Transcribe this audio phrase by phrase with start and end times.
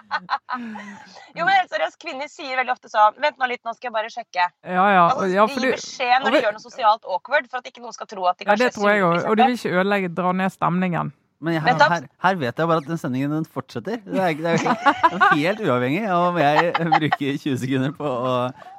[1.36, 3.94] Jo, men helt seriøst, kvinner sier veldig ofte sånn Vent nå litt, nå skal jeg
[3.94, 4.48] bare sjekke.
[4.66, 5.06] Ja, ja.
[5.06, 7.84] Altså, ja de gir beskjed når de vi- gjør noe sosialt awkward, for at ikke
[7.84, 9.16] noen skal tro at de ja, kanskje det tror jeg òg.
[9.30, 11.12] Og du vil ikke ødelegge, dra ned stemningen.
[11.40, 11.92] Men jeg, Nettopp.
[11.94, 14.02] her, her vet jeg bare at den sendingen den fortsetter.
[14.04, 18.34] Det er, det er helt, helt uavhengig av om jeg bruker 20 sekunder på å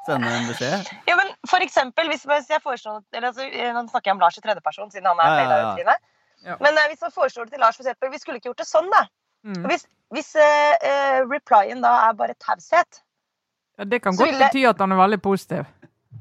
[0.06, 0.92] sende en beskjed.
[1.10, 4.38] Ja, men for eksempel, hvis, jeg foreslår eller, altså, eh, Nå snakker jeg om Lars
[4.38, 5.98] i tredjeperson, siden han er Ja, ja, ja.
[6.46, 6.58] Ja.
[6.62, 8.70] Men eh, hvis man foreslår det til Lars, for eksempel, vi skulle ikke gjort det
[8.70, 9.04] sånn, da.
[9.46, 9.66] Mm.
[9.70, 13.02] Hvis, hvis eh, eh, replyen da er bare taushet
[13.80, 15.66] Ja, det kan godt bety at han er veldig positiv.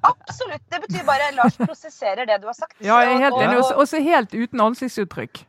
[0.06, 0.62] Absolutt.
[0.70, 2.76] Det betyr bare Lars prosesserer det du har sagt.
[2.80, 3.58] Ja, jeg er helt enig.
[3.58, 5.42] og- Også- Også helt uten ansiktsuttrykk.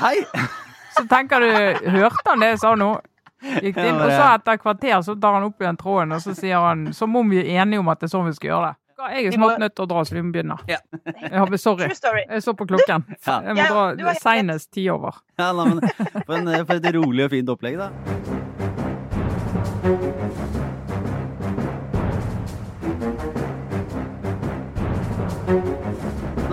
[0.00, 0.16] Hei!
[0.96, 2.90] Så tenker du Hørte han det jeg sa nå?
[3.42, 6.30] Gikk inn, og så etter et kvarter så tar han opp igjen tråden, og så
[6.36, 8.68] sier han som om vi er enige om at det er sånn vi skal gjøre
[8.68, 8.76] det.
[8.98, 10.58] Jeg er snart nødt til å dra, så vi må begynne.
[10.68, 10.78] Ja.
[11.22, 11.88] Jeg sorry.
[12.28, 13.04] Jeg så på klokken.
[13.26, 13.40] Ja.
[13.46, 15.22] Jeg må dra seinest ti over.
[15.38, 15.80] Ja, la, men
[16.26, 17.90] for, en, for et rolig og fint opplegg, da.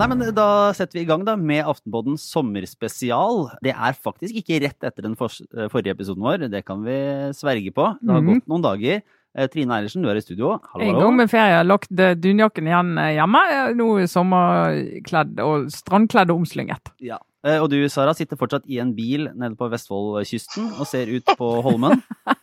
[0.00, 3.50] Nei, men Da setter vi i gang da med Aftenpoddens sommerspesial.
[3.64, 5.28] Det er faktisk ikke rett etter den for,
[5.72, 6.96] forrige episoden vår, det kan vi
[7.36, 7.90] sverge på.
[8.00, 8.30] Det har Mhm.
[8.40, 9.02] gått noen dager.
[9.38, 10.56] Eh, Trine Eilertsen, du er i studio.
[10.72, 13.42] Hallo, En gang med ferie lagt eh, dunjakken igjen eh, hjemme.
[13.52, 16.90] Jeg Nå sommerkledd og strandkledd og omslynget.
[17.04, 17.20] Ja.
[17.46, 21.30] Eh, Og du, Sara, sitter fortsatt i en bil nede på Vestfoldkysten og ser ut
[21.38, 22.02] på Holmen.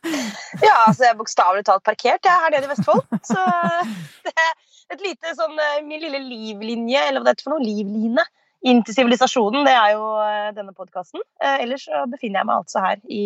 [0.63, 3.03] Ja, altså jeg er bokstavelig talt parkert jeg er her nede i Vestfold.
[3.27, 3.41] Så
[4.25, 8.23] det er et lite sånn min lille livlinje, eller hva det heter for noe, livline,
[8.65, 9.67] inn til sivilisasjonen.
[9.67, 11.21] Det er jo eh, denne podkasten.
[11.43, 13.21] Ellers så befinner jeg meg altså her i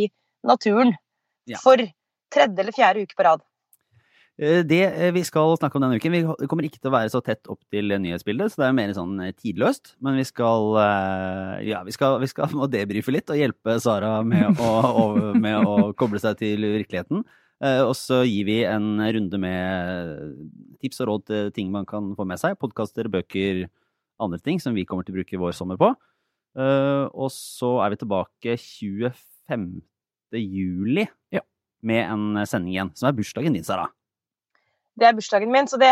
[0.49, 0.91] naturen.
[1.47, 1.61] Ja.
[1.61, 1.79] For
[2.33, 3.45] tredje eller fjerde uke på rad.
[4.39, 7.11] Eh, Det eh, vi skal snakke om denne uken, vi kommer ikke til å være
[7.13, 9.95] så tett opp til nyhetsbildet, så det er mer sånn eh, tidløst.
[10.01, 10.71] Men vi skal,
[11.67, 15.91] ja, vi skal, vi skal må debrife litt og hjelpe Sara med å, med å
[15.97, 17.25] koble seg til virkeligheten.
[17.61, 20.31] Og så gir vi en runde med
[20.81, 22.55] tips og råd til ting man kan få med seg.
[22.57, 23.67] Podkaster, bøker,
[24.17, 25.91] andre ting som vi kommer til å bruke vår sommer på.
[26.57, 29.67] Og så er vi tilbake 25.
[30.41, 31.05] juli
[31.37, 31.45] Ja.
[31.85, 33.85] med en sending igjen, som er bursdagen din, Sara.
[34.99, 35.91] Det er bursdagen min, så det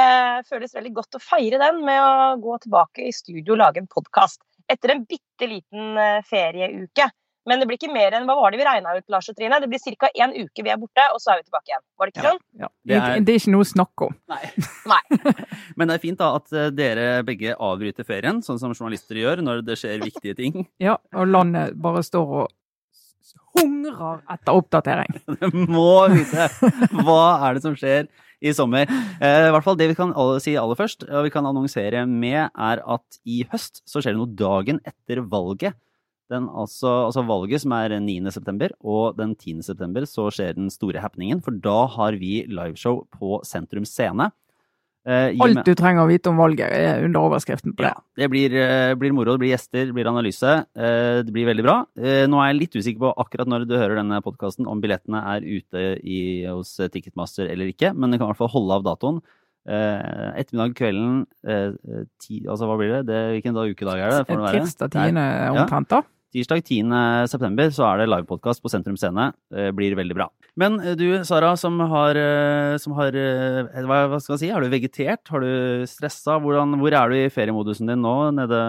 [0.50, 3.88] føles veldig godt å feire den med å gå tilbake i studio og lage en
[3.90, 4.42] podkast.
[4.70, 7.08] Etter en bitte liten eh, ferieuke.
[7.48, 9.58] Men det blir ikke mer enn hva var det vi regna ut, Lars og Trine?
[9.64, 10.10] Det blir ca.
[10.22, 11.82] én uke vi er borte, og så er vi tilbake igjen.
[11.98, 12.30] Var det ikke Ja.
[12.34, 12.42] sånn?
[12.60, 12.68] Ja.
[12.86, 14.16] Det er- Det er ikke noe å snakke om.
[14.30, 14.44] Nei.
[15.78, 19.42] Men det er fint da at eh, dere begge avbryter ferien, sånn som journalister gjør
[19.42, 20.68] når det skjer viktige ting.
[20.80, 22.48] Ja, og landet bare står og
[23.58, 25.18] hungrer etter oppdatering.
[25.40, 26.50] det må vite
[27.02, 28.08] hva er det som skjer
[28.42, 28.90] i sommer.
[29.20, 32.50] Eh, I hvert fall Det vi kan si aller først, og vi kan annonsere med,
[32.56, 35.76] er at i høst så skjer det noe dagen etter valget.
[36.30, 38.30] Altså, altså valget som er 9.
[38.32, 39.64] september, og den 10.
[39.66, 44.30] september så skjer den store happeningen, for da har vi liveshow på Sentrum Scene.
[45.10, 47.90] Eh, Alt du trenger å vite om valget, er under overskriften på det.
[47.96, 50.52] Ja, det blir, eh, blir moro, det blir gjester, det blir analyse.
[50.78, 51.78] eh, Det blir veldig bra.
[51.98, 55.42] Nå er jeg litt usikker på akkurat når du hører denne podkasten, om billettene er
[55.42, 59.22] ute i, hos Ticketmaster eller ikke, men du kan i hvert fall holde av datoen.
[59.68, 61.72] Eh, Ettermiddag, kvelden, eh,
[62.20, 63.06] ti, altså hva blir det?
[63.08, 64.28] det hvilken dag, ukedag er det?
[64.28, 65.58] Tirsdag Det er 10.
[65.66, 66.02] omtrent, da.
[66.30, 66.92] Tirsdag 10.
[67.32, 69.32] september så er det livepodkast på Sentrum Scene.
[69.50, 70.28] Det blir veldig bra.
[70.60, 74.50] Men eh, du, Sara, som har, eh, som har eh, hva, hva skal jeg si,
[74.54, 75.24] har du vegetert?
[75.34, 76.38] Har du stressa?
[76.44, 78.60] Hvordan, hvor er du i feriemodusen din nå, nede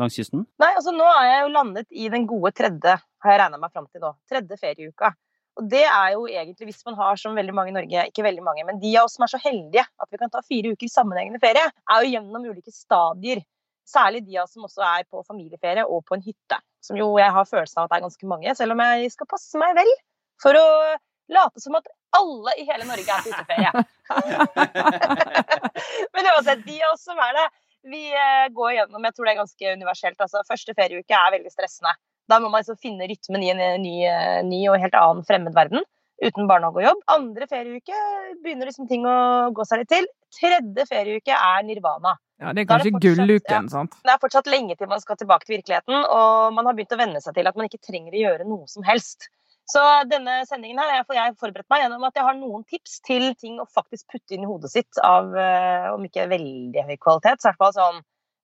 [0.00, 0.46] langs kysten?
[0.62, 3.74] Nei, altså nå er jeg jo landet i den gode tredje, har jeg regna meg
[3.74, 4.14] fram til nå.
[4.30, 5.12] Tredje ferieuka.
[5.60, 8.44] Og det er jo egentlig, hvis man har som veldig mange i Norge, ikke veldig
[8.46, 10.88] mange, men de av oss som er så heldige at vi kan ta fire uker
[10.88, 13.42] sammenhengende ferie, er jo gjennom ulike stadier.
[13.90, 16.60] Særlig de av oss som også er på familieferie og på en hytte.
[16.84, 19.28] Som jo jeg har følelsen av at det er ganske mange, selv om jeg skal
[19.30, 19.90] passe meg vel
[20.40, 20.68] for å
[21.30, 23.70] late som at alle i hele Norge er på hytteferie.
[26.14, 27.46] Men uansett, de av oss som er det,
[27.90, 30.18] vi eh, går gjennom Jeg tror det er ganske universelt.
[30.20, 31.94] altså Første ferieuke er veldig stressende.
[32.30, 35.24] Da må man liksom finne rytmen i en eh, ny, eh, ny og helt annen
[35.26, 35.84] fremmed verden.
[36.20, 37.04] Uten barnehage og jobb.
[37.14, 38.00] Andre ferieuke
[38.44, 40.08] begynner liksom ting å gå seg litt til.
[40.36, 42.16] Tredje ferieuke er nirvana.
[42.40, 43.96] Ja, det er Da er det kanskje gulluken, sant?
[44.04, 47.00] Det er fortsatt lenge til man skal tilbake til virkeligheten, og man har begynt å
[47.00, 49.28] venne seg til at man ikke trenger å gjøre noe som helst.
[49.70, 49.80] Så
[50.10, 53.60] denne sendingen her har jeg forberedt meg gjennom at jeg har noen tips til ting
[53.62, 57.48] å faktisk putte inn i hodet sitt av, eh, om ikke veldig høy kvalitet, så
[57.48, 58.00] i hvert fall sånn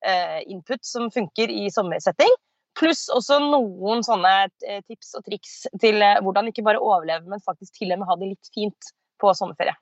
[0.07, 2.37] eh, input som funker i sommersetting.
[2.77, 4.33] Pluss også noen sånne
[4.69, 8.11] eh, tips og triks til eh, hvordan ikke bare overleve, men faktisk til og med
[8.11, 8.91] ha det litt fint
[9.23, 9.77] på sommerferie.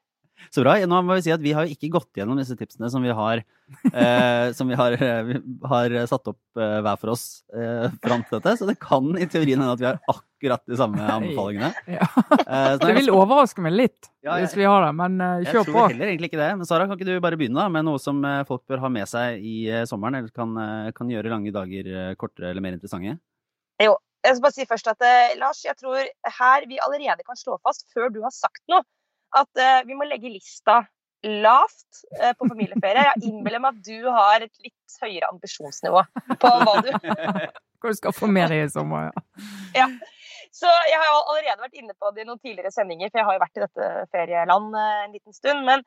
[0.51, 0.75] Så bra.
[0.87, 3.13] Nå må vi si at vi har jo ikke gått gjennom disse tipsene som vi
[3.15, 3.41] har,
[3.93, 5.39] eh, som vi har, eh, vi
[5.71, 8.57] har satt opp eh, hver for oss eh, fram til dette.
[8.61, 11.73] Så det kan i teorien hende at vi har akkurat de samme anbefalingene.
[11.97, 12.09] Ja.
[12.45, 15.71] Eh, Det vil overraske meg litt Ja, hvis vi har det, men eh, Jeg tror
[15.73, 15.87] på.
[15.93, 16.51] heller egentlig ikke det.
[16.61, 18.91] Men Sara, kan ikke du bare begynne da, med noe som eh, folk bør ha
[18.93, 20.53] med seg i eh, sommeren, eller kan,
[20.97, 23.17] kan gjøre lange dager kortere eller mer interessante?
[23.83, 25.99] Jo, Jeg skal bare si først at eh, Lars, jeg tror
[26.39, 28.81] her vi allerede kan slå fast, før du har sagt noe,
[29.39, 30.83] at eh, vi må legge lista
[31.25, 33.07] lavt eh, på familieferie.
[33.15, 36.03] Jeg innbiller meg at du har et litt høyere ambisjonsnivå
[36.41, 36.91] på hva du
[37.85, 39.23] Hva du skal få med deg i sommer, ja.
[39.77, 39.87] ja.
[40.55, 43.37] Så jeg har allerede vært inne på det i noen tidligere sendinger, for jeg har
[43.37, 45.65] jo vært i dette ferieland eh, en liten stund.
[45.67, 45.83] Men,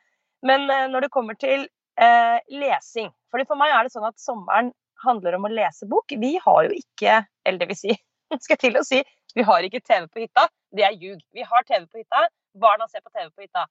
[0.45, 4.21] men eh, når det kommer til eh, lesing fordi For meg er det sånn at
[4.21, 4.69] sommeren
[5.03, 6.13] handler om å lese bok.
[6.21, 7.95] Vi har jo ikke Eller det vil si,
[8.43, 9.01] skal jeg til å si,
[9.37, 10.47] vi har ikke TV på hytta.
[10.75, 11.19] Det er ljug.
[11.35, 12.27] Vi har TV på hytta.
[12.57, 13.67] Barna ser på TV på hytta.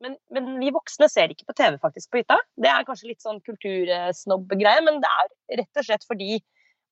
[0.00, 2.38] Men, men vi voksne ser ikke på TV faktisk på hytta.
[2.56, 6.40] Det er kanskje litt sånn kultursnobb-greie, men det er rett og slett fordi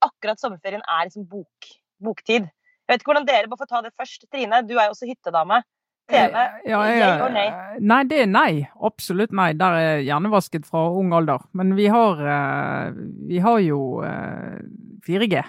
[0.04, 1.70] akkurat sommerferien er liksom bok,
[2.04, 2.50] boktid.
[2.88, 4.28] Jeg vet ikke hvordan dere, bare får ta det først.
[4.32, 5.62] Trine, du er jo også hyttedame.
[6.08, 6.32] TV,
[6.64, 7.28] Ja, ja, ja.
[7.28, 7.48] nei?
[7.84, 8.52] Nei, det er nei.
[8.80, 9.50] Absolutt nei.
[9.60, 11.44] Der er hjernevasket fra ung alder.
[11.52, 12.96] Men vi har, eh,
[13.28, 14.62] vi har jo eh,
[15.04, 15.42] 4G.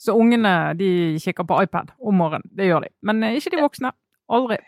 [0.00, 0.88] Så ungene de
[1.22, 2.46] kikker på iPad om morgenen.
[2.56, 2.92] Det gjør de.
[3.06, 3.92] Men eh, ikke de voksne.
[4.34, 4.58] Aldri.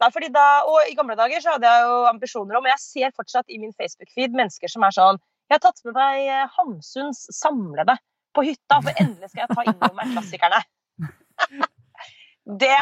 [0.00, 2.82] Nei, fordi da, og I gamle dager så hadde jeg jo ambisjoner om, og jeg
[2.82, 5.18] ser fortsatt i min Facebook-feed mennesker som er sånn
[5.50, 7.96] Jeg har tatt med meg eh, Hamsuns samlede
[8.36, 10.62] på hytta, for endelig skal jeg ta inn over meg klassikerne.
[12.46, 12.74] Det,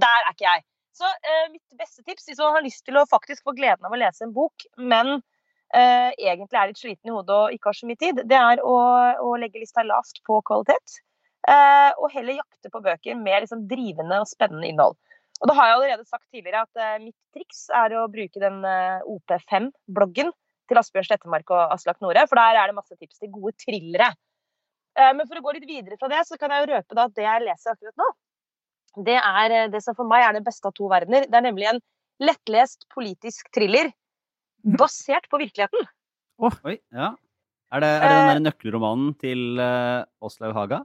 [0.00, 0.62] der er ikke jeg.
[0.96, 3.92] Så eh, mitt beste tips, hvis man har lyst til å faktisk få gleden av
[3.92, 5.18] å lese en bok, men
[5.76, 8.62] eh, egentlig er litt sliten i hodet og ikke har så mye tid, det er
[8.64, 8.76] å,
[9.24, 11.00] å legge lista lavt på kvalitet.
[11.48, 14.98] Eh, og heller jakte på bøker med liksom, drivende og spennende innhold.
[15.40, 18.60] Og da har jeg allerede sagt tidligere at eh, mitt triks er å bruke den
[18.68, 20.32] eh, OP5-bloggen
[20.70, 24.10] til Asbjørn Slettemark og Aslak Nore, for der er det masse tips til gode thrillere.
[24.98, 27.08] Eh, men for å gå litt videre fra det, så kan jeg jo røpe da
[27.08, 28.10] at det jeg leser akkurat nå,
[29.06, 31.28] det er det som for meg er det beste av to verdener.
[31.30, 31.80] Det er nemlig en
[32.20, 33.92] lettlest politisk thriller
[34.76, 35.86] basert på virkeligheten.
[36.42, 37.12] Oi, ja.
[37.70, 40.80] Er det, er det den der nøkkelromanen til uh, Åslaug Haga?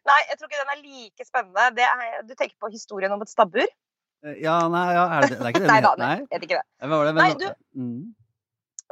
[0.05, 1.65] Nei, jeg tror ikke den er like spennende.
[1.79, 3.65] Det er, du tenker på historien om et stabbur?
[4.25, 6.45] Eh, Ja, nei, ja, er det, det er ikke det Nei da, nei, jeg vet
[6.49, 6.67] ikke det.
[6.85, 7.15] Hva var det?
[7.21, 8.03] Nei, du- Mm.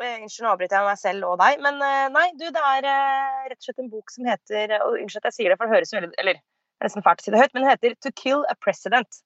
[0.01, 1.61] Eh, Unnskyld, nå avbryter jeg meg selv og deg.
[1.63, 5.21] Men eh, nei, du, det er rett og slett en bok som heter og Unnskyld
[5.21, 7.31] at jeg sier det, for det høres veldig Eller det er nesten fælt å si
[7.35, 9.21] det høyt, men den heter 'To Kill a President'.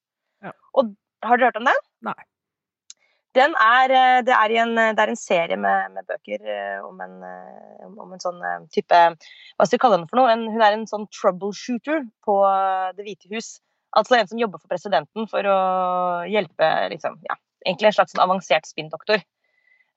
[0.45, 0.51] Ja.
[0.75, 0.91] Og
[1.25, 1.79] har dere hørt om den?
[2.03, 2.19] Nei.
[3.37, 7.01] Den er, eh, det, er en, det er en serie med, med bøker eh, om
[7.05, 10.33] en, eh, om en sånn eh, type Hva skal vi kalle den for noe?
[10.33, 13.51] En, hun er en sånn troubleshooter på eh, Det hvite hus.
[13.97, 15.59] Altså en som jobber for presidenten for å
[16.33, 17.37] hjelpe liksom, ja,
[17.67, 19.21] Egentlig en slags sånn avansert spinndoktor.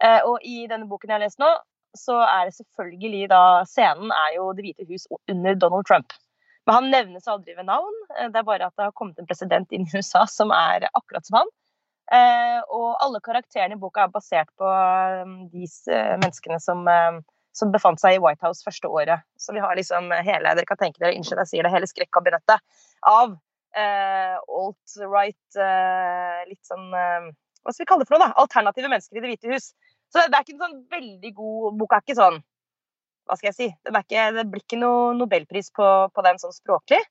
[0.04, 1.50] Eh, og i denne boken jeg har lest nå,
[1.98, 6.16] så er det selvfølgelig da Scenen er jo Det hvite hus under Donald Trump.
[6.68, 7.96] Men han nevnes aldri ved navn.
[8.18, 10.90] eh, Det er bare at det har kommet en president inn i USA som er
[10.92, 11.52] akkurat som han.
[12.10, 17.20] Eh, og alle karakterene i boka er basert på eh, de eh, menneskene som, eh,
[17.54, 19.22] som befant seg i White House første året.
[19.38, 22.66] Så vi har liksom hele dere kan tenke dere, unnskyld jeg sier det, hele skrekkabinettet
[23.06, 23.36] av
[23.78, 27.30] eh, alt-right, eh, litt sånn eh,
[27.62, 28.42] Hva skal vi kalle det for noe, da?
[28.42, 29.72] Alternative mennesker i Det hvite hus.
[30.10, 32.40] Så det er ikke en sånn veldig god Boka er ikke sånn
[33.30, 33.68] Hva skal jeg si?
[33.92, 37.04] Ikke, det blir ikke noe nobelpris på, på den sånn språklig.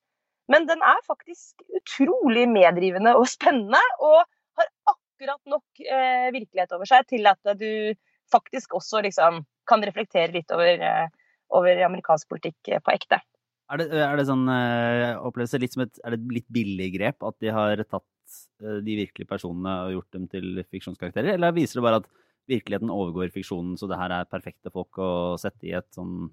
[0.50, 4.24] Men den er faktisk utrolig meddrivende og spennende, og
[4.58, 7.94] har akkurat nok eh, virkelighet over seg til at du
[8.32, 11.08] faktisk også liksom kan reflektere litt over, eh,
[11.54, 13.20] over amerikansk politikk eh, på ekte.
[13.68, 17.36] Er det, er det sånn opplevelse litt som et Er det litt billig grep at
[17.44, 21.84] de har tatt eh, de virkelige personene og gjort dem til fiksjonskarakterer, eller viser det
[21.84, 22.08] bare at
[22.48, 25.10] virkeligheten overgår fiksjonen, så det her er perfekte folk å
[25.40, 26.30] sette i sånn,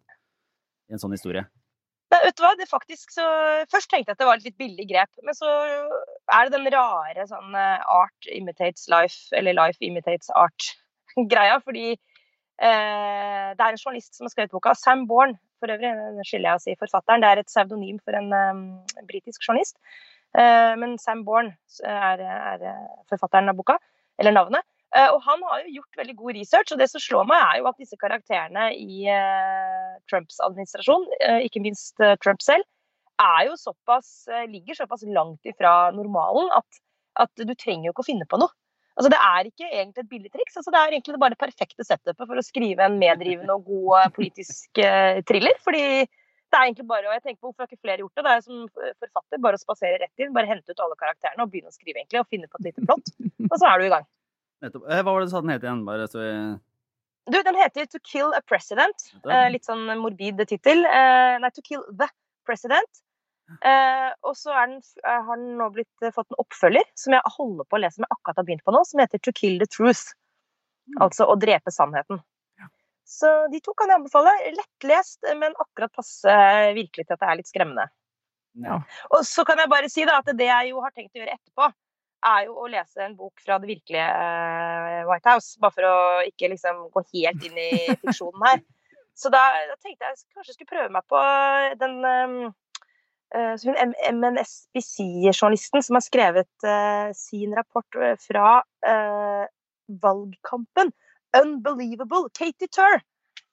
[0.88, 1.44] i en sånn historie?
[2.16, 3.26] Nei, vet du hva, det faktisk så
[3.72, 5.50] Først tenkte jeg at det var et litt billig grep, men så
[6.32, 11.60] er det den rare sånn eh, art imitates life, eller life imitates art-greia.
[11.66, 14.76] Fordi eh, det er en journalist som har skrevet boka.
[14.80, 17.24] Sam Bourne, for øvrig, det skylder jeg å si forfatteren.
[17.26, 18.64] Det er et pseudonym for en um,
[19.10, 19.76] britisk journalist.
[20.38, 22.66] Eh, men Sam Bourne er, er
[23.12, 23.80] forfatteren av boka,
[24.22, 24.68] eller navnet.
[24.96, 27.62] Eh, og han har jo gjort veldig god research, og det som slår meg, er
[27.62, 32.68] jo at disse karakterene i eh, Trumps administrasjon, eh, ikke minst Trump selv,
[33.22, 36.80] er jo såpass, ligger såpass langt ifra normalen at,
[37.24, 38.52] at du trenger jo ikke å finne på noe.
[38.96, 40.58] Altså Det er ikke egentlig et billig triks.
[40.60, 44.14] Altså det er egentlig bare det perfekte setupet for å skrive en meddrivende og god
[44.16, 45.56] politisk eh, thriller.
[45.64, 48.24] Fordi Det er egentlig bare, og jeg tenker på Hvorfor har ikke flere gjort det?
[48.24, 48.68] Det er som
[49.04, 52.00] forfatter bare å spasere rett inn, bare hente ut alle karakterene og begynne å skrive
[52.00, 53.12] egentlig, og finne på et lite plott.
[53.50, 54.08] Og så er du i gang.
[54.64, 54.86] Nettopp.
[54.90, 55.86] Eh, Hva var det du sa den het igjen?
[55.88, 56.32] Bare så vi
[57.32, 59.08] Du, Den heter To Kill a President.
[59.26, 60.86] Eh, litt sånn morbid tittel.
[60.86, 62.08] Eh, nei, To Kill the
[62.46, 63.02] President.
[63.62, 67.22] Eh, og så den, eh, har den nå blitt, eh, fått en oppfølger som jeg
[67.38, 69.60] holder på å lese, som jeg akkurat har begynt på nå, som heter To Kill
[69.60, 70.14] the Truth.
[71.02, 72.22] Altså å drepe sannheten.
[73.06, 74.32] Så de to kan jeg anbefale.
[74.58, 76.26] Lettlest, men akkurat passe
[76.74, 77.86] virkelig til at det er litt skremmende.
[78.66, 78.80] Ja.
[79.12, 81.36] Og så kan jeg bare si da, at det jeg jo har tenkt å gjøre
[81.38, 81.68] etterpå,
[82.26, 85.60] er jo å lese en bok fra det virkelige eh, White House.
[85.62, 85.96] Bare for å
[86.28, 87.72] ikke liksom gå helt inn i
[88.04, 88.60] fiksjonen her.
[89.16, 91.20] Så da, da tenkte jeg kanskje jeg skulle prøve meg på
[91.80, 92.54] den um,
[93.36, 93.56] eh,
[94.12, 99.46] MNSBC-journalisten som har skrevet uh, sin rapport eh, fra uh,
[100.04, 100.92] valgkampen.
[101.40, 102.28] Unbelievable!
[102.36, 103.00] Katie Turr.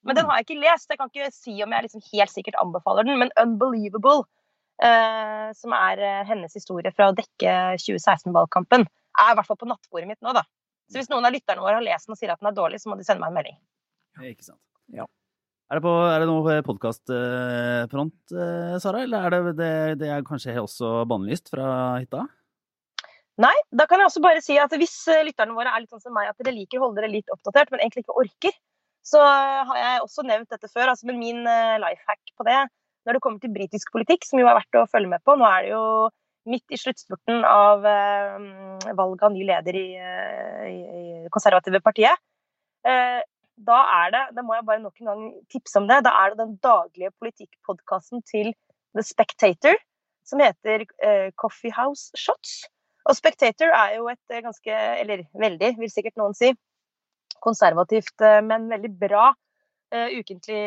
[0.03, 0.91] Men den har jeg ikke lest.
[0.91, 4.42] Jeg kan ikke si om jeg liksom helt sikkert anbefaler den, men Unbelievable, eh,
[5.57, 8.87] som er eh, hennes historie fra å dekke 2016-valgkampen,
[9.23, 10.45] er i hvert fall på nattbordet mitt nå, da.
[10.91, 12.81] Så hvis noen av lytterne våre har lest den og sier at den er dårlig,
[12.83, 13.59] så må de sende meg en melding.
[14.29, 14.61] Ikke sant.
[14.93, 15.07] Ja.
[15.73, 18.35] Er det, på, er det noe podkastfront,
[18.83, 19.05] Sara?
[19.07, 19.71] Eller er det, det,
[20.03, 21.69] det er kanskje også bannlyst fra
[22.03, 22.27] hytta?
[23.41, 26.03] Nei, da kan jeg også bare si at hvis eh, lytterne våre er litt sånn
[26.05, 28.59] som meg, at dere liker å holde dere litt oppdatert, men egentlig ikke orker,
[29.07, 30.93] så har jeg også nevnt dette før.
[30.93, 32.61] Altså, men min life hack på det,
[33.07, 35.47] når det kommer til britisk politikk, som jo er verdt å følge med på Nå
[35.49, 35.85] er det jo
[36.51, 41.03] midt i sluttspurten av uh, valget av ny leder i, uh, i,
[41.35, 42.19] konservative partiet.
[42.87, 43.21] Uh,
[43.63, 46.33] da er det, da må jeg bare nok en gang tipse om det, da er
[46.33, 48.51] det den daglige politikkpodkasten til
[48.97, 49.79] The Spectator,
[50.27, 50.85] som heter
[51.39, 52.63] Coffee House Shots.
[53.07, 56.53] Og Spectator er jo et ganske, eller veldig, vil sikkert noen si,
[57.43, 59.31] konservativt, men veldig bra
[59.93, 60.63] ukentlig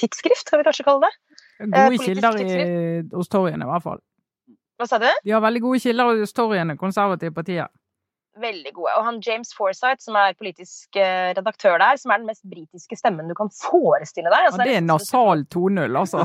[0.00, 1.38] tidsskrift, skal vi kanskje kalle det.
[1.60, 2.58] Gode politisk kilder i,
[3.14, 4.02] hos Torjen i hvert fall.
[4.80, 5.08] Hva sa du?
[5.22, 7.70] De har veldig gode kilder hos Torjen, konservative partier.
[8.42, 8.90] Veldig gode.
[8.98, 12.96] Og han James Forsyth, som er politisk eh, redaktør der, som er den mest britiske
[12.98, 14.48] stemmen du kan forestille deg.
[14.48, 16.24] Altså, Ja, det er nasal 2-0, altså.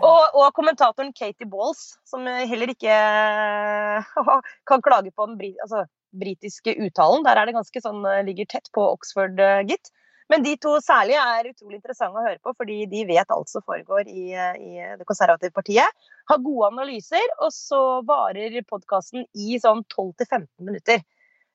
[0.00, 4.12] Og, og kommentatoren Katie Balls, som heller ikke eh,
[4.68, 7.24] kan klage på den britiske altså, britiske uttalen.
[7.26, 9.90] Der er det ganske sånn, eh, ligger tett på Oxford, eh, gitt.
[10.30, 13.62] Men de to særlig er utrolig interessante å høre på, fordi de vet alt som
[13.66, 15.90] foregår i, eh, i det konservative partiet.
[16.30, 21.02] Har gode analyser, og så varer podkasten i sånn 12-15 minutter.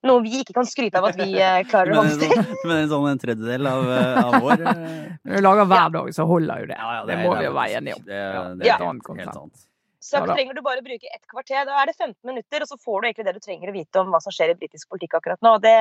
[0.06, 1.32] Noe vi ikke kan skryte av at vi
[1.72, 2.36] klarer å Men holde til.
[2.36, 3.88] sånn, men en sånn en tredjedel av,
[4.26, 4.58] av vår
[5.26, 6.78] Når du lager hver dag, så holder jo det.
[6.78, 8.04] ja, ja, det, det, må er vi jo være enige om.
[8.06, 9.26] Det, Ja, det det er er et annet konsept.
[9.26, 9.66] helt sant.
[10.06, 11.66] Så Ja trenger du bare bruke ett kvarter.
[11.66, 14.02] Da er det 15 minutter, og så får du egentlig det du trenger å vite
[14.02, 15.56] om hva som skjer i britisk politikk akkurat nå.
[15.58, 15.78] Og det,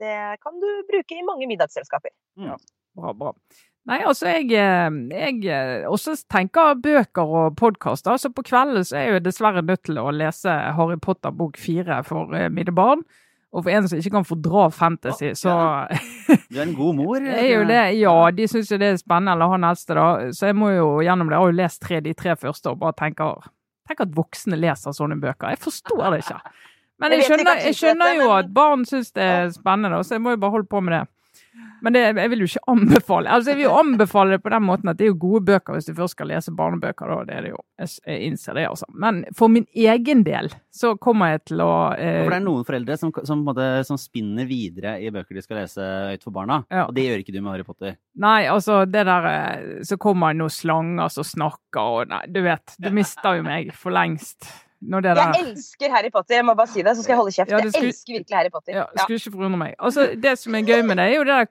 [0.00, 2.12] det kan du bruke i mange middagsselskaper.
[2.94, 3.32] Bra, bra.
[3.84, 8.16] Nei, altså, jeg, eh, jeg eh, også tenker bøker og podkaster.
[8.20, 11.60] Så på kvelden så er jeg jo dessverre nødt til å lese Harry Potter bok
[11.60, 13.04] fire for eh, mine barn.
[13.54, 15.52] Og for en som ikke kan fordra fantasy, så
[16.50, 17.20] Du er en god mor.
[17.22, 18.14] Det er jo det, ja.
[18.34, 20.06] De syns jo det er spennende, eller han eldste, da.
[20.34, 21.36] Så jeg må jo gjennom det.
[21.36, 23.44] Jeg har jo lest tre, de tre første og bare tenker
[23.88, 25.52] Tenk at voksne leser sånne bøker.
[25.54, 26.40] Jeg forstår det ikke.
[27.02, 30.36] Men Jeg skjønner, jeg skjønner jo at barn syns det er spennende, så jeg må
[30.36, 31.02] jo bare holde på med det.
[31.84, 34.64] Men det, jeg vil jo ikke anbefale Altså, jeg vil jo anbefale det på den
[34.64, 37.18] måten at det er jo gode bøker hvis du først skal lese barnebøker, da.
[37.28, 37.60] Det er det jo.
[37.80, 38.88] Jeg, innser det, altså.
[39.04, 42.66] Men for min egen del så kommer jeg til å eh, For det er noen
[42.68, 46.62] foreldre som, som, måte, som spinner videre i bøker de skal lese høyt for barna.
[46.72, 46.86] Ja.
[46.88, 47.98] Og det gjør ikke du med Harry Potter.
[48.24, 52.40] Nei, altså det der eh, Så kommer det noen slanger som snakker og Nei, du
[52.44, 52.76] vet.
[52.80, 54.48] Du mister jo meg for lengst.
[54.90, 57.18] Når det der Jeg elsker Harry Potter, jeg må bare si det, så skal jeg
[57.22, 57.50] holde kjeft.
[57.50, 58.72] Ja, det Jeg skulle- elsker virkelig Harry Potter.
[58.72, 59.02] ja, Ja.
[59.04, 59.74] Skulle ikke forundre meg.
[59.78, 61.44] Altså, Det som er gøy med det, er jo det der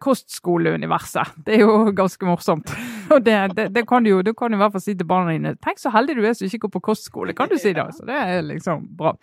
[0.47, 1.33] kostskoleuniverset.
[1.45, 2.69] Det er jo ganske morsomt.
[3.13, 5.05] Og det, det, det kan du jo du kan du i hvert fall si til
[5.07, 5.55] barna dine.
[5.63, 7.83] Tenk så heldig du er som ikke går på kostskole, kan du si det.
[7.89, 9.13] Altså, det er liksom bra.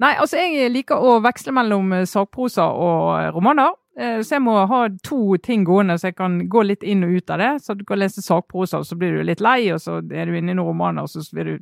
[0.00, 3.70] Nei, altså jeg liker å veksle mellom eh, sakprosa og eh, romaner.
[3.96, 7.10] Eh, Så jeg må ha to ting gående, så jeg kan gå litt inn og
[7.14, 7.52] ut av det.
[7.62, 10.34] Så du kan lese sakprosa, og så blir du litt lei, og så er du
[10.34, 11.58] inne i noen romaner, og så vil du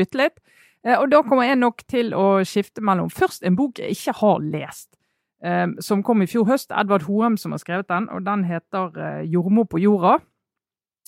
[0.00, 0.38] bytte litt.
[0.84, 4.16] Eh, Og da kommer jeg nok til å skifte mellom først en bok jeg ikke
[4.20, 4.96] har lest,
[5.42, 6.70] eh, som kom i fjor høst.
[6.70, 10.20] Edvard Hoem som har skrevet den, og den heter eh, 'Jordmor på jorda'.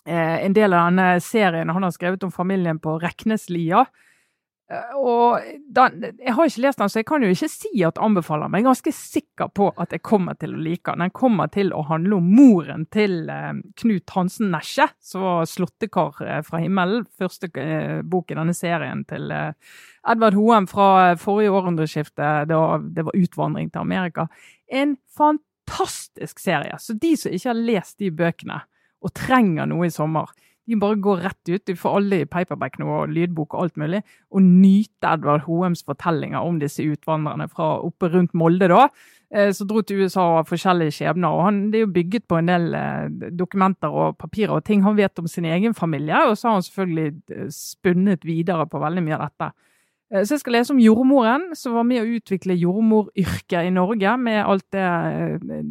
[0.06, 3.84] En del av denne serien han har skrevet om familien på Rekneslia.
[4.94, 5.40] Og
[5.74, 8.60] den, Jeg har ikke lest den, så jeg kan jo ikke si at anbefaler men
[8.60, 11.02] jeg er ganske sikker på at jeg kommer til å like den.
[11.02, 16.22] Den kommer til å handle om moren til eh, Knut Hansen Nesje, som var slåttekar
[16.22, 17.08] eh, fra himmelen.
[17.18, 23.18] Første eh, bok i denne serien til Edvard Hoem fra forrige århundreskifte, da det var
[23.18, 24.28] utvandring til Amerika.
[24.70, 26.78] En fantastisk serie.
[26.78, 28.62] Så de som ikke har lest de bøkene,
[29.00, 30.30] og trenger noe i sommer.
[30.70, 31.64] De bare går rett ut.
[31.66, 34.04] De får alle i paperback nå, og lydbok og alt mulig.
[34.30, 38.86] Og nyte Edvard Hoems fortellinger om disse utvandrerne fra oppe rundt Molde, da.
[39.30, 41.28] Eh, som dro til USA og har forskjellige skjebner.
[41.28, 44.82] og han, Det er jo bygget på en del eh, dokumenter og papirer og ting
[44.82, 46.18] han vet om sin egen familie.
[46.28, 49.52] Og så har han selvfølgelig eh, spunnet videre på veldig mye av dette.
[50.14, 54.16] Eh, så jeg skal lese om jordmoren, som var med å utvikle jordmoryrket i Norge,
[54.18, 55.62] med alt det eh,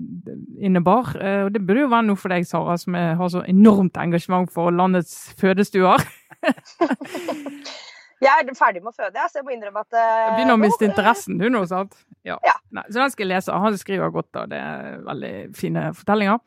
[0.69, 1.11] innebar.
[1.19, 4.51] Eh, og det burde jo være noe for deg, Sara, som har så enormt engasjement
[4.53, 6.05] for landets fødestuer.
[8.23, 10.87] jeg er ferdig med å føde, så jeg må innrømme at Du begynner å miste
[10.87, 11.99] interessen, du nå, sant?
[12.27, 12.39] Ja.
[12.47, 12.55] ja.
[12.75, 13.61] Nei, så den skal jeg lese.
[13.67, 16.39] Han skriver godt, og det er veldig fine fortellinger.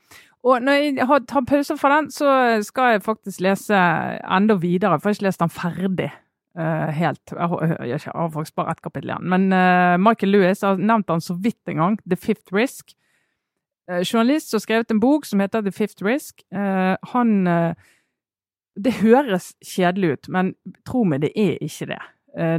[0.43, 2.33] Og når jeg har tatt pauser fra den, så
[2.67, 6.11] skal jeg faktisk lese enda videre, for jeg har ikke lest den ferdig.
[6.53, 7.33] Uh, helt.
[7.33, 9.29] Jeg har, faktisk bare ett kapittel igjen.
[9.33, 11.97] Men uh, Michael Lewis har nevnt han så vidt en gang.
[12.05, 12.93] The Fifth Risk.
[13.89, 16.45] Uh, journalist som har skrevet en bok som heter The Fifth Risk.
[16.53, 17.33] han
[18.73, 20.55] Det høres kjedelig ut, men
[20.89, 21.99] tro meg, det er ikke det.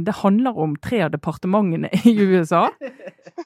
[0.06, 2.68] det handler om tre av departementene i USA.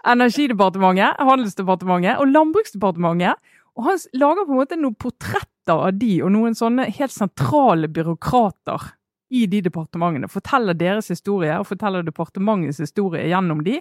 [0.04, 3.40] Energidepartementet, Handelsdepartementet og Landbruksdepartementet.
[3.76, 7.88] Og han lager på en måte noen portretter av de og noen sånne helt sentrale
[7.88, 8.92] byråkrater
[9.28, 10.28] i de departementene.
[10.30, 13.78] Forteller deres historie og forteller departementets historie gjennom de.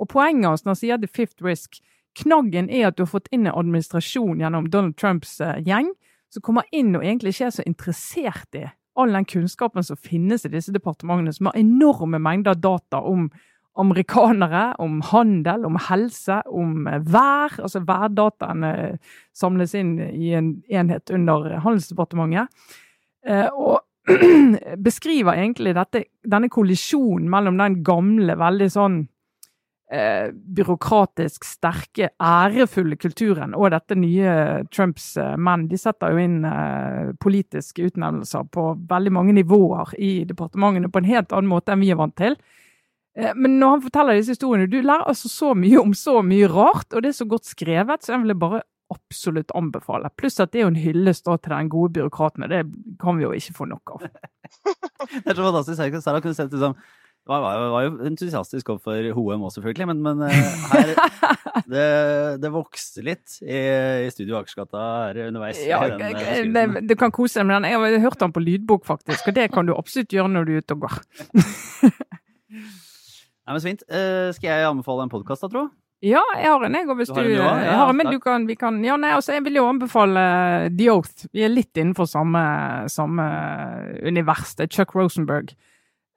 [0.00, 1.80] Og poenget hans når han sier The Fifth Risk,
[2.16, 5.90] knaggen er at du har fått inn en administrasjon gjennom Donald Trumps uh, gjeng,
[6.32, 8.64] som kommer inn og egentlig ikke er så interessert i
[8.96, 13.28] all den kunnskapen som finnes i disse departementene, som har enorme mengder data om
[13.76, 17.58] amerikanere, om handel, om helse, om uh, vær.
[17.60, 18.72] Altså værdataene
[19.36, 22.72] samles inn i en enhet under Handelsdepartementet.
[23.26, 23.80] Og
[24.86, 28.98] beskriver egentlig dette, denne kollisjonen mellom den gamle, veldig sånn
[29.90, 34.34] eh, byråkratisk sterke, ærefulle kulturen og dette nye
[34.74, 35.66] Trumps eh, menn.
[35.70, 41.10] De setter jo inn eh, politiske utnevnelser på veldig mange nivåer i departementene på en
[41.10, 42.38] helt annen måte enn vi er vant til.
[43.16, 46.50] Eh, men når han forteller disse historiene, du lærer altså så mye om så mye
[46.52, 48.64] rart, og det er så godt skrevet, så jeg ville bare
[48.96, 50.10] absolutt anbefale.
[50.18, 52.46] Pluss at det er jo en hyllest til den gode byråkraten.
[52.46, 52.62] og Det
[53.02, 54.06] kan vi jo ikke få nok av.
[55.22, 56.00] det er så fantastisk.
[56.02, 56.78] Sara kunne sett ut som
[57.26, 60.92] var, var, var, jo entusiastisk overfor HM òg, selvfølgelig, men, men eh, her
[61.72, 61.86] det,
[62.44, 63.56] det, vokste litt i,
[64.06, 65.58] i Studio Akersgata her underveis.
[65.66, 67.66] Ja, den, eh, det, du kan kose deg med den.
[67.72, 70.54] Jeg har hørt den på lydbok, faktisk, og det kan du absolutt gjøre når du
[70.54, 71.00] er ute og går.
[73.46, 73.82] Nei, men Så fint.
[73.90, 75.66] Uh, skal jeg anbefale en podkast, da, tro?
[76.04, 76.88] Ja, jeg har en, jeg.
[76.92, 79.14] Og hvis du, du ja, jeg har en, men du kan, vi kan Ja, nei,
[79.16, 80.26] altså, jeg vil jo anbefale
[80.76, 81.28] The Oath.
[81.32, 82.42] Vi er litt innenfor samme,
[82.92, 83.24] samme
[84.04, 84.54] univers.
[84.58, 85.54] Det er Chuck Rosenberg.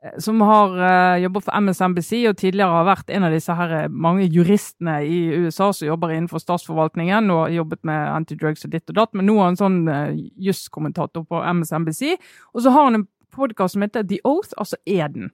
[0.04, 3.74] Eh, som har uh, jobbet for MSNBC og tidligere har vært en av disse her
[3.82, 8.72] eh, mange juristene i USA som jobber innenfor statsforvaltningen og har jobbet med antidrugs og
[8.76, 9.12] ditt og datt.
[9.16, 12.16] Men nå er han sånn uh, juskommentator på MSNBC.
[12.56, 15.34] Og så har han en podkast som heter The Oath, altså Eden.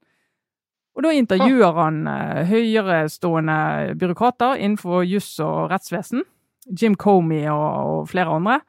[0.95, 3.57] Og da intervjuer han uh, høyerestående
[3.99, 6.23] byråkrater innenfor juss og rettsvesen.
[6.71, 8.59] Jim Comey og, flere andre.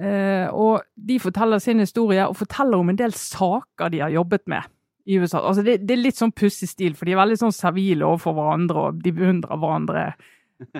[0.00, 4.44] Uh, og de forteller sin historie, og forteller om en del saker de har jobbet
[4.50, 4.70] med
[5.04, 5.40] i USA.
[5.40, 8.36] Altså det, det er litt sånn pussig stil, for de er veldig sånn servile overfor
[8.36, 10.06] hverandre, og de beundrer hverandre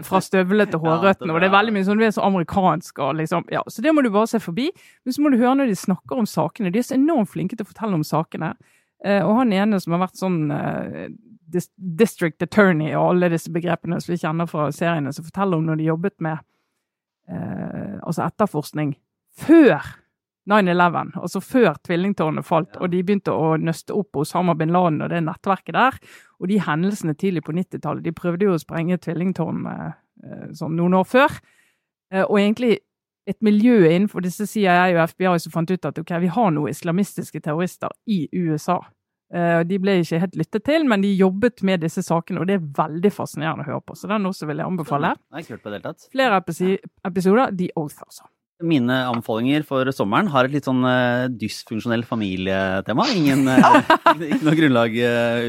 [0.07, 1.33] fra støvlene til hårrøttene.
[1.33, 3.03] og det er veldig mye sånn, du er så amerikansk.
[3.05, 4.71] og liksom, ja, Så det må du bare se forbi.
[5.05, 6.73] Men så må du høre når de snakker om sakene.
[6.73, 8.55] De er så enormt flinke til å fortelle om sakene.
[9.05, 11.09] Eh, og han ene som har vært sånn eh,
[11.77, 15.81] district attorney og alle disse begrepene som vi kjenner fra seriene, som forteller om når
[15.81, 16.41] de jobbet med
[17.29, 18.95] eh, altså etterforskning
[19.37, 19.85] før
[20.51, 25.13] 9-11, altså før tvillingtårnet falt, og de begynte å nøste opp Osama bin Laden og
[25.13, 25.97] det nettverket der.
[26.41, 28.05] Og de hendelsene tidlig på 90-tallet.
[28.05, 31.39] De prøvde jo å sprenge tvillingtårnet sånn noen år før.
[32.27, 32.75] Og egentlig
[33.29, 36.75] et miljø innenfor disse CIA og FBI som fant ut at ok, vi har noen
[36.75, 38.81] islamistiske terrorister i USA.
[39.35, 42.59] Uh, de ble ikke helt lyttet til, men de jobbet med disse sakene, og det
[42.59, 43.97] er veldig fascinerende å høre på.
[43.99, 45.15] Så den også vil jeg anbefale.
[46.13, 48.29] Flere episoder The Oath, altså.
[48.65, 53.09] Mine anbefalinger for sommeren har et litt sånn uh, dysfunksjonell familietema.
[53.17, 53.81] Ingen, uh,
[54.15, 55.01] ikke noe grunnlag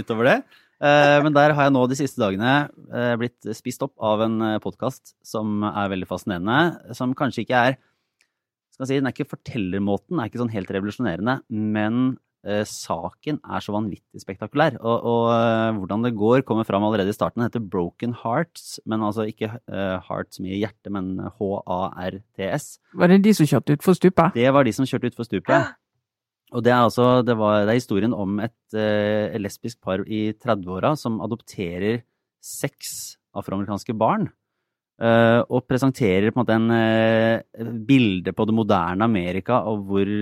[0.02, 0.40] utover det.
[0.84, 4.36] Eh, men der har jeg nå de siste dagene eh, blitt spist opp av en
[4.44, 6.94] eh, podkast som er veldig fascinerende.
[6.98, 7.82] Som kanskje ikke er
[8.76, 11.40] skal si, Den er ikke fortellermåten, er ikke sånn helt revolusjonerende.
[11.48, 12.18] Men
[12.68, 14.76] saken er så vanvittig spektakulær.
[14.84, 17.40] Og, og hvordan det går, kommer fram allerede i starten.
[17.40, 18.76] Den heter Broken Hearts.
[18.84, 22.68] Men altså ikke heart som i hjerte, men H-A-R-T-S.
[23.00, 24.36] Var det de som kjørte utfor stupet?
[24.36, 25.72] Det var de som kjørte utfor stupet.
[26.53, 30.29] Og det er altså det, var, det er historien om et eh, lesbisk par i
[30.38, 32.03] 30-åra som adopterer
[32.45, 34.29] seks afroamerikanske barn.
[35.01, 40.13] eh, og presenterer på en måte en eh, bilde på det moderne Amerika og hvor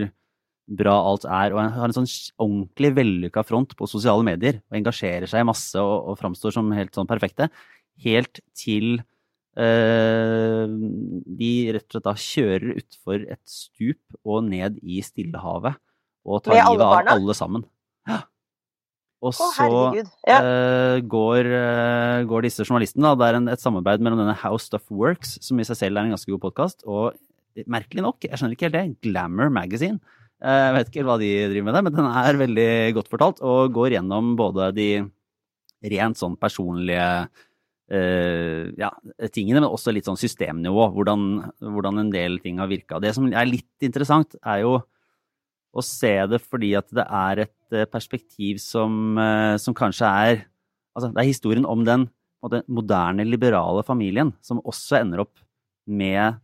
[0.80, 1.54] bra alt er.
[1.54, 2.10] Og har en sånn
[2.42, 6.96] ordentlig vellykka front på sosiale medier og engasjerer seg masse og, og framstår som helt
[6.96, 7.52] sånn perfekte.
[8.02, 9.04] Helt til
[9.60, 15.78] eh, de rett og slett da kjører utfor et stup og ned i Stillehavet
[16.24, 17.66] og tar livet av alle sammen.
[18.10, 18.22] Ja.
[19.24, 20.10] Og så herregud.
[20.28, 20.40] Ja.
[20.44, 24.60] uh, går, uh, går disse journalistene, da, det er en, et samarbeid mellom denne How
[24.60, 27.14] Stuff Works, som i seg selv er en ganske god podkast, og
[27.70, 30.02] merkelig nok, jeg skjønner ikke helt det, Glamour Magazine.
[30.44, 33.38] Jeg Jeg vet ikke hva de driver med det, men den er veldig godt fortalt,
[33.40, 34.90] og går gjennom både de
[35.94, 37.06] rent sånn personlige
[37.92, 38.90] eh, ja,
[39.32, 41.28] tingene, men også litt sånn systemnivå, hvordan,
[41.64, 43.00] hvordan en del ting har virka.
[43.04, 44.82] Det som er litt interessant, er jo
[45.74, 50.44] å se det fordi at det er et eh, perspektiv som, eh, som kanskje er
[50.94, 52.04] Altså, det er historien om den
[52.46, 55.40] måte, moderne, liberale familien som også ender opp
[55.90, 56.36] med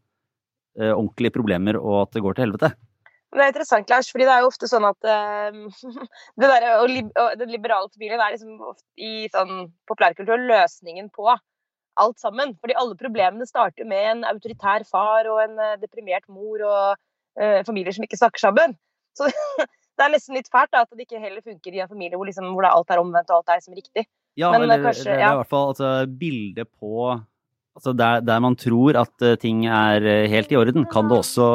[0.79, 2.71] uh, ordentlige problemer og at det går til helvete.
[3.29, 5.85] Det er interessant, Lars, fordi det er jo ofte sånn at uh,
[6.41, 11.29] det der, og, og den liberale familien er liksom ofte i sånn populærkultur løsningen på
[11.29, 12.57] alt sammen.
[12.57, 17.93] Fordi alle problemene starter med en autoritær far og en deprimert mor og uh, familier
[17.93, 18.79] som ikke snakker sammen.
[19.19, 19.27] Så
[19.99, 22.27] det er nesten litt fælt da, at det ikke heller funker i en familie hvor,
[22.29, 24.03] liksom, hvor alt er omvendt og alt er liksom riktig.
[24.39, 25.31] Ja, Men, eller, eh, kanskje- det er ja.
[25.33, 25.87] i hvert fall altså,
[26.21, 26.91] bildet på
[27.75, 31.17] altså, der, der man tror at eh, ting er eh, helt i orden, kan det
[31.19, 31.45] også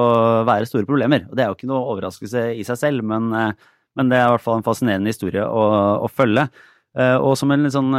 [0.48, 1.20] være store problemer.
[1.30, 4.32] Og Det er jo ikke noe overraskelse i seg selv, men, men det er i
[4.34, 5.62] hvert fall en fascinerende historie å,
[6.04, 6.44] å følge.
[6.94, 7.90] Og som, en sånn,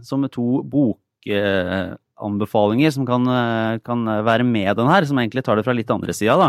[0.00, 3.20] som to bokanbefalinger som kan,
[3.84, 6.48] kan være med den her, som egentlig tar det fra litt andre sida, da.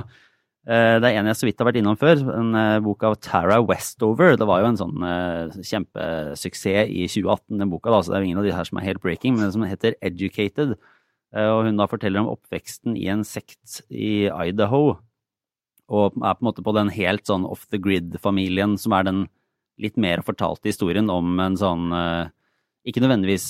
[0.67, 3.15] Eh, Det er en jeg så vidt har vært innom før, en eh, bok av
[3.17, 4.35] Tara Westover.
[4.37, 8.21] Det var jo en sånn eh, kjempesuksess i 2018, den boka, da, så det er
[8.21, 10.75] jo ingen av de her som er helt breaking, men den som heter Educated.
[11.31, 14.97] Og hun da forteller om oppveksten i en sekt i Idaho,
[15.87, 19.21] og er på en måte på den helt sånn off the grid-familien, som er den
[19.79, 21.87] litt mer fortalte historien om en sånn
[22.83, 23.47] ikke nødvendigvis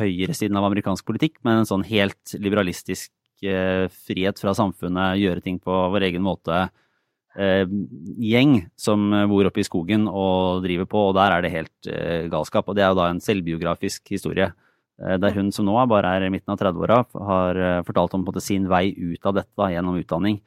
[0.00, 5.74] høyresiden av amerikansk politikk, men en sånn helt liberalistisk frihet fra samfunnet, gjøre ting på
[5.94, 6.66] vår egen måte.
[7.38, 7.68] Eh,
[8.18, 12.26] gjeng som bor oppe i skogen og driver på, og der er det helt eh,
[12.32, 12.66] galskap.
[12.66, 14.50] Og det er jo da en selvbiografisk historie.
[14.98, 18.42] Eh, der hun som nå bare er i midten av 30-åra, har fortalt om måte,
[18.42, 20.40] sin vei ut av dette da, gjennom utdanning.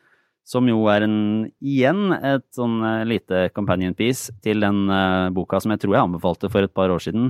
[0.44, 1.16] Som jo er en,
[1.64, 4.90] igjen et sånn lite companion piece til den
[5.38, 7.30] boka som jeg tror jeg anbefalte for et par år siden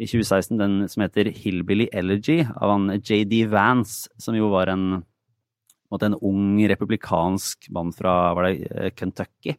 [0.00, 5.02] i 2016, den som heter Hillbilly Elegy av han JD Vance, som jo var en,
[5.92, 9.56] en ung republikansk mann fra det, eh, Kentucky,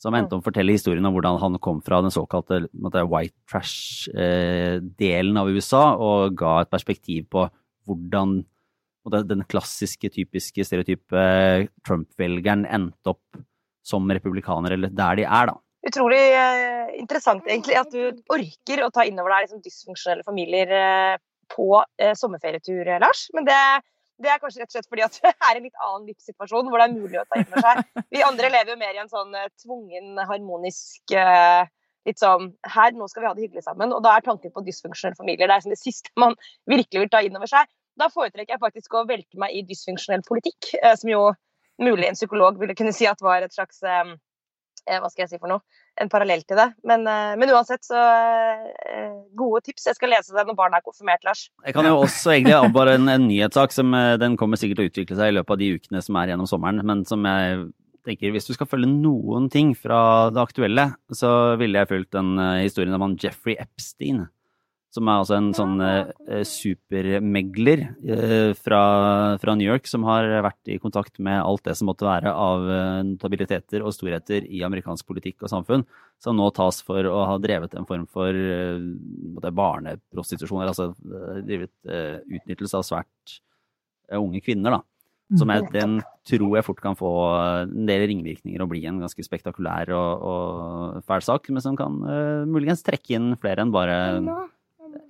[0.00, 3.36] som endte om å fortelle historien om hvordan han kom fra den såkalte måtte, white
[3.48, 7.46] trash-delen av USA, og ga et perspektiv på
[7.88, 8.40] hvordan
[9.04, 11.24] måtte, den klassiske, typiske, stereotype
[11.86, 13.40] Trump-velgeren endte opp
[13.84, 15.56] som republikaner, eller der de er, da.
[15.88, 21.14] Utrolig eh, interessant egentlig at du orker å ta innover deg liksom, dysfunksjonelle familier eh,
[21.54, 23.24] på eh, sommerferietur, eh, Lars.
[23.36, 23.56] Men det,
[24.20, 26.82] det er kanskje rett og slett fordi at det er en litt annen livssituasjon hvor
[26.82, 27.82] det er mulig å ta innover seg.
[28.12, 31.16] Vi andre lever jo mer i en sånn tvungen, harmonisk
[32.08, 33.90] Litt sånn Her, nå skal vi ha det hyggelig sammen.
[33.92, 36.32] Og da er tanken på dysfunksjonelle familier det er liksom det siste man
[36.72, 37.68] virkelig vil ta innover seg.
[38.00, 41.26] Da foretrekker jeg faktisk å velte meg i dysfunksjonell politikk, som jo
[41.84, 43.84] mulig en psykolog ville kunne si at var et slags
[44.86, 45.62] hva skal jeg si for noe,
[46.00, 46.68] en parallell til det.
[46.86, 49.88] Men, eh, men uansett, så eh, gode tips.
[49.90, 51.48] Jeg skal lese det når barna er konfirmert, Lars.
[51.66, 54.88] Jeg kan jo også egentlig anbefale en, en nyhetssak som eh, den kommer sikkert til
[54.88, 57.68] å utvikle seg i løpet av de ukene som er gjennom sommeren, men som jeg
[58.06, 62.36] tenker hvis du skal følge noen ting fra det aktuelle, så ville jeg fulgt den
[62.40, 64.24] eh, historien om han Jeffrey Epstein.
[64.90, 68.80] Som er altså en sånn eh, supermegler eh, fra,
[69.38, 72.66] fra New York som har vært i kontakt med alt det som måtte være av
[72.66, 75.86] eh, notabiliteter og storheter i amerikansk politikk og samfunn,
[76.18, 78.82] som nå tas for å ha drevet en form for eh,
[79.62, 83.38] barneprostitusjon, eller altså eh, drevet eh, utnyttelse av svært
[84.10, 84.84] eh, unge kvinner, da.
[85.38, 87.08] Som jeg, den tror jeg fort kan få
[87.62, 92.00] en del ringvirkninger og bli en ganske spektakulær og, og fæl sak, men som kan
[92.02, 94.00] eh, muligens trekke inn flere enn bare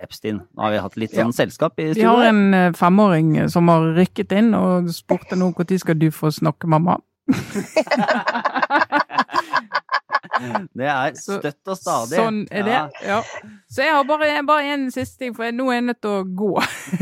[0.03, 0.41] Epstein.
[0.57, 3.69] Nå har vi hatt litt sånn selskap i Vi har en eh, femåring eh, som
[3.73, 6.99] har rykket inn og spurte nå når skal du få snakke, mamma.
[10.81, 12.17] Det er støtt og stadig.
[12.19, 12.77] Sånn er det.
[12.77, 12.87] Ja.
[13.07, 13.49] Ja.
[13.71, 16.15] Så jeg har bare, bare en siste ting, for jeg, nå er jeg nødt til
[16.15, 16.51] å gå.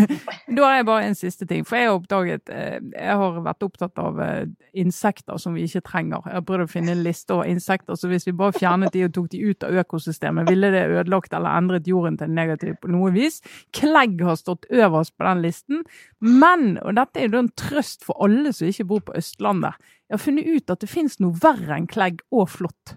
[0.56, 1.64] da har jeg bare en siste ting.
[1.68, 4.46] For jeg har oppdaget eh, Jeg har vært opptatt av eh,
[4.78, 6.24] insekter som vi ikke trenger.
[6.26, 9.06] Jeg har prøvd å finne en liste over insekter, så hvis vi bare fjernet de
[9.06, 12.92] og tok de ut av økosystemet, ville det ødelagt eller endret jorden til negativ på
[12.92, 13.40] noe vis.
[13.76, 15.84] Klegg har stått øverst på den listen.
[16.24, 20.16] Men, og dette er jo en trøst for alle som ikke bor på Østlandet, jeg
[20.16, 22.96] har funnet ut at det finnes noe verre enn klegg og flått.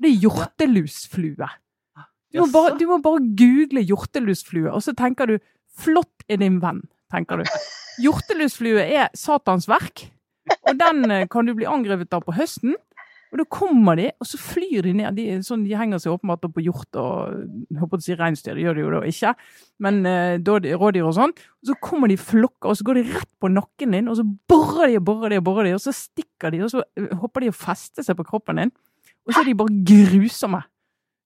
[0.00, 1.48] Det er hjortelusflue.
[2.30, 5.38] Du må, bare, du må bare google hjortelusflue, og så tenker du
[5.80, 7.44] 'flott er din venn', tenker du.
[8.04, 10.06] Hjortelusflue er Satans verk,
[10.68, 12.76] og den eh, kan du bli angrepet av på høsten.
[13.30, 15.14] Og da kommer de, og så flyr de ned.
[15.14, 18.64] De, sånn, de henger seg åpenbart opp på hjort og håper å si reinsdyr, det
[18.64, 19.34] gjør de jo da ikke,
[19.86, 21.34] men eh, rådyr og sånn.
[21.62, 24.18] Og så kommer de i flokker, og så går de rett på nakken din, og
[24.18, 26.82] så borer de og borer de og borer de, og så stikker de, og så
[26.98, 28.74] eh, hopper de og fester seg på kroppen din.
[29.28, 30.62] Og så er de bare grusomme.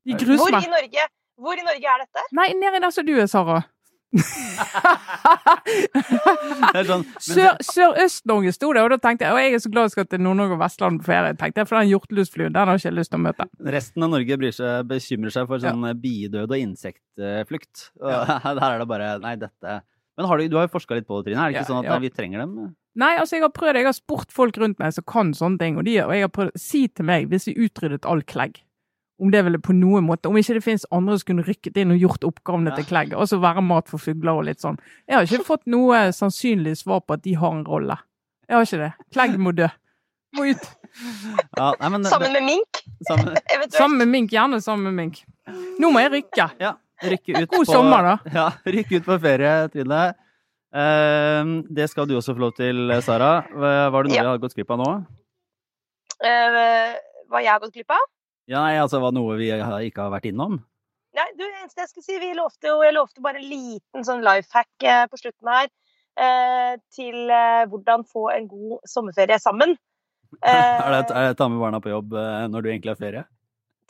[0.05, 0.59] De grusomme.
[0.59, 1.07] Hvor i Norge,
[1.41, 2.27] hvor i Norge er dette?
[2.37, 3.63] Nei, nedi der som du er, Sara.
[6.87, 9.95] Sånn, Sør- Sørøst-Norge sto det, og da tenkte jeg og jeg er så glad jeg
[9.97, 11.35] skal til Nord-Norge og Vestland på ferie.
[11.41, 13.47] tenkte jeg, For den hjortelusfluen den har jeg ikke lyst til å møte.
[13.77, 17.91] resten av Norge bryr seg, bekymrer seg for sånn biedød og insektflukt.
[18.03, 19.81] Og her er det bare Nei, dette
[20.17, 21.41] Men har du, du har jo forska litt på det, Trine.
[21.43, 21.99] Er det ikke Ja, sånn at ja.
[21.99, 22.75] vi trenger dem?
[22.95, 25.77] Nei, altså jeg har prøvd, jeg har spurt folk rundt meg som kan sånne ting,
[25.81, 28.61] og, de, og jeg har prøvd si til meg, hvis vi utryddet all klegg,
[29.19, 31.91] om det ville på noen måte, om ikke det finnes andre som kunne rykket inn
[31.95, 32.77] og gjort oppgavene Ja.
[32.79, 34.79] til klegg, og så være mat for fugler og litt sånn.
[35.09, 37.99] Jeg har ikke fått noe sannsynlig svar på at de har en rolle.
[38.49, 38.93] Jeg har ikke det.
[39.15, 39.67] Klegg må dø.
[40.35, 40.65] Må ut.
[41.59, 43.35] Ja, nei, men, Sammen med mink, sammen.
[43.75, 45.25] Sammen med mink, gjerne sammen med mink.
[45.83, 46.51] Nå må jeg rykke.
[46.63, 46.75] ja,
[47.13, 48.15] rykke ut God på, sommer, da.
[48.39, 50.03] Ja, rykke ut på ferie, Trine.
[50.75, 53.33] Eh, det skal du også få lov til, Sara.
[53.53, 54.23] Hva- Var det noe Ja.
[54.27, 54.91] vi har gått glipp av nå?
[56.25, 56.95] Eh,
[57.31, 58.05] hva jeg har gått glipp av?
[58.51, 60.59] Ja, nei, altså var noe vi ikke har vært innom?
[61.15, 64.25] Nei, du, eneste jeg skulle si, vi lovte jo, jeg lovte bare en liten sånn
[64.27, 65.69] life hack eh, på slutten her.
[66.15, 69.77] Eh, til eh, hvordan få en god sommerferie sammen.
[70.43, 72.11] Eh, Er det, er det ta med barna på jobb
[72.51, 73.21] når du egentlig har ferie?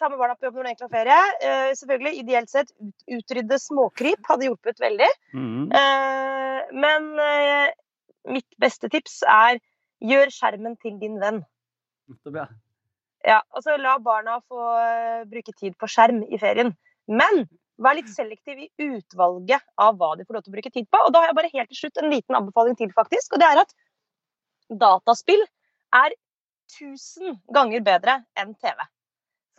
[0.01, 1.21] Ta med barna på jobb når du egentlig har ferie.
[1.45, 5.11] Uh, selvfølgelig, ideelt sett, ut, utrydde småkryp hadde hjulpet veldig.
[5.37, 5.73] Mm.
[5.73, 7.69] Uh, men uh,
[8.35, 9.61] mitt beste tips er
[10.05, 11.43] gjør skjermen til din venn.
[12.35, 12.47] Ja.
[13.25, 14.61] Ja, altså La barna få
[15.31, 16.75] bruke tid på skjerm i ferien.
[17.09, 17.47] Men
[17.81, 21.01] vær litt selektiv i utvalget av hva de får lov til å bruke tid på.
[21.07, 23.33] Og da har jeg bare helt til slutt en liten anbefaling til, faktisk.
[23.35, 23.73] Og det er at
[24.85, 25.43] dataspill
[25.97, 26.17] er
[26.75, 28.85] tusen ganger bedre enn TV.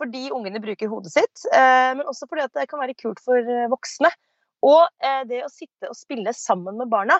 [0.00, 3.40] Fordi ungene bruker hodet sitt, eh, men også fordi at det kan være kult for
[3.40, 4.10] eh, voksne.
[4.66, 7.18] Og eh, det å sitte og spille sammen med barna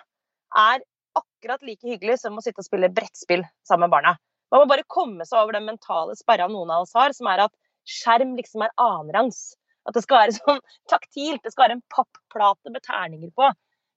[0.56, 0.84] er
[1.16, 4.16] akkurat like hyggelig som å sitte og spille brettspill sammen med barna.
[4.52, 7.46] Man må bare komme seg over den mentale sperra noen av oss har, som er
[7.46, 7.54] at
[7.88, 9.56] skjerm liksom er annenrangs.
[9.88, 11.42] At det skal være sånn taktilt.
[11.42, 13.50] Det skal være en pappplate med terninger på.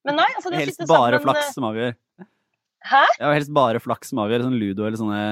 [0.07, 1.95] Men nei, altså det Helst bare sammen flaks som avgjør.
[2.87, 3.01] Hæ?
[3.19, 4.45] Ja, helst bare flaks som avgjør.
[4.47, 5.23] Sånn ludo eller sånne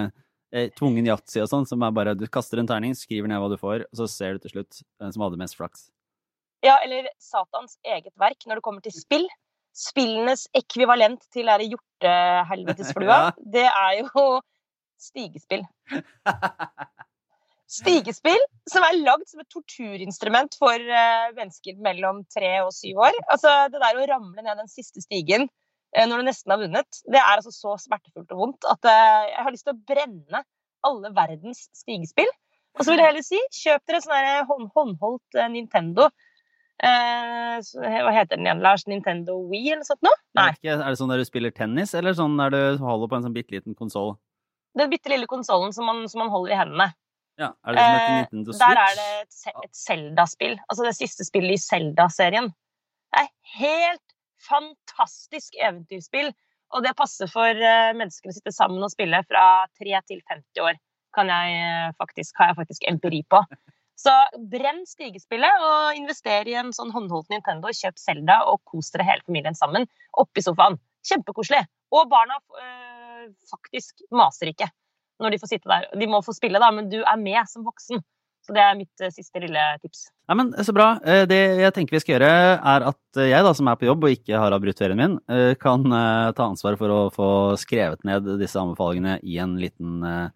[0.53, 3.49] eh, tvungen yatzy og sånn, som er bare du kaster en terning, skriver ned hva
[3.51, 5.87] du får, og så ser du til slutt hvem som hadde mest flaks.
[6.65, 9.27] Ja, eller Satans eget verk når det kommer til spill.
[9.77, 13.33] Spillenes ekvivalent til er hjortehelvetesflua, Ja.
[13.57, 14.27] det er jo
[14.97, 15.61] stigespill.
[17.67, 18.39] Stigespill
[18.71, 23.17] som er lagd som et torturinstrument for eh, mennesker mellom tre og syv år.
[23.27, 25.49] Altså, det der å ramle ned den siste stigen
[26.05, 29.43] når du nesten har vunnet, det er altså så smertefullt og vondt at eh, jeg
[29.47, 30.43] har lyst til å brenne
[30.85, 32.29] alle verdens stigespill.
[32.77, 36.09] Og så vil jeg heller si, kjøp dere sånn hånd, håndholdt eh, Nintendo.
[36.77, 38.83] Eh, hva heter den igjen, Lars?
[38.85, 40.13] Nintendo Wii eller sånt noe?
[40.37, 40.51] Nei.
[40.53, 43.25] ikke, Er det sånn der du spiller tennis, eller sånn der du holder på en
[43.25, 44.13] sånn bitte liten konsoll?
[44.77, 46.91] Den bitte lille konsollen som, man- som man holder i hendene.
[47.41, 48.61] Ja, er det som heter Eh, Nintendo Switch?
[48.61, 50.55] Der er det et Zelda-spill.
[50.69, 52.51] Altså det siste spillet i Zelda-serien.
[53.13, 54.06] Det er helt
[54.45, 56.31] fantastisk eventyrspill.
[56.75, 59.45] Og det passer for eh, mennesker å sitte sammen og spille fra
[59.79, 60.79] 3 til 50 år.
[61.15, 63.41] Kan jeg eh, faktisk, har jeg faktisk empiri på.
[63.97, 64.13] Så
[64.51, 67.71] brenn stigespillet og invester i en sånn håndholdt Nintendo.
[67.73, 69.87] Kjøp Zelda og kos dere hele familien sammen
[70.21, 70.77] oppi sofaen.
[71.07, 71.63] Kjempekoselig.
[71.95, 74.69] Og barna øh, faktisk maser ikke
[75.23, 75.87] når de får sitte der.
[75.97, 78.03] De må få spille, da, men du er med som voksen.
[78.47, 80.05] Så det er mitt eh, siste lille tips.
[80.31, 80.93] Nei, men Så bra.
[81.03, 84.07] Eh, Det jeg tenker vi skal gjøre, er at jeg, da, som er på jobb
[84.07, 87.29] og ikke har avbrutt ferien min, eh, kan eh, ta ansvar for å få
[87.59, 90.29] skrevet ned disse anbefalingene i en liten eh,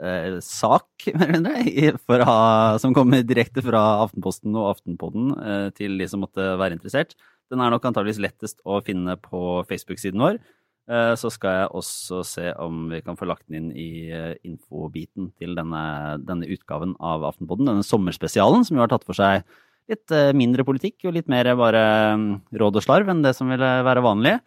[0.00, 0.88] eh, sak,
[1.18, 2.40] mer eller mindre, ha,
[2.80, 7.12] som kommer direkte fra Aftenposten og Aftenpodden eh, til de som måtte være interessert.
[7.52, 10.40] Den er nok antageligvis lettest å finne på Facebook-siden vår.
[10.90, 14.34] Eh, Så skal jeg også se om vi kan få lagt den inn i eh,
[14.46, 15.82] infobiten til denne,
[16.26, 17.68] denne utgaven av Aftenpodden.
[17.70, 19.44] Denne sommerspesialen, som jo har tatt for seg
[19.90, 21.84] litt eh, mindre politikk og litt mer bare
[22.18, 22.26] mm,
[22.58, 24.38] råd og slarv enn det som ville være vanlig.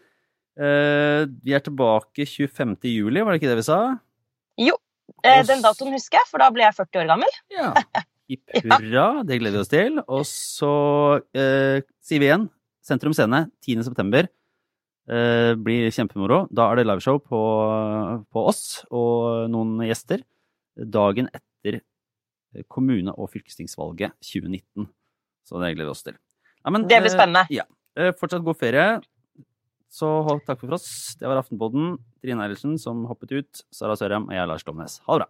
[0.56, 2.78] Vi er tilbake 25.
[2.88, 3.80] juli, var det ikke det vi sa?
[4.64, 4.78] Jo.
[5.26, 7.34] Den datoen husker jeg, for da ble jeg 40 år gammel.
[7.52, 7.74] Ja.
[8.32, 10.00] Hipp hurra, det gleder vi oss til.
[10.08, 10.72] Og så
[11.36, 12.48] eh, sier vi igjen
[12.86, 13.84] Sentrum Scene 10.
[15.06, 16.46] Eh, blir kjempemoro.
[16.50, 17.40] Da er det liveshow på,
[18.34, 20.24] på oss og noen gjester.
[20.76, 21.82] Dagen etter
[22.72, 24.88] kommune- og fylkestingsvalget 2019.
[25.46, 26.18] Så det gleder vi oss til.
[26.66, 27.46] Ja, men, Det blir eh, spennende.
[27.54, 27.68] Ja.
[27.96, 28.88] Eh, Fortsatt god ferie.
[29.94, 30.10] Så
[30.48, 31.16] takk for oss.
[31.20, 32.00] Det var Aftenpodden.
[32.24, 33.66] Trine Eilertsen som hoppet ut.
[33.72, 34.98] Sara Sørheim og jeg, Lars Domnes.
[35.06, 35.30] Ha det bra.